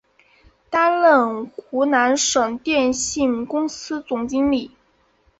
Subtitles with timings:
[0.71, 4.71] 担任湖南省电信公司总经理。